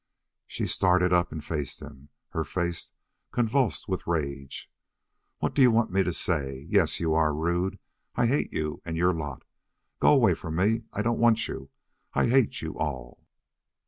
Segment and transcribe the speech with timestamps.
[0.47, 2.89] She started up and faced him, her face
[3.31, 4.67] convulsed with rage.
[5.37, 6.65] "What do you want me to say?
[6.67, 7.77] Yes, you are rude
[8.15, 9.43] I hate you and your lot.
[9.99, 11.69] Go away from me; I don't want you;
[12.15, 13.27] I hate you all."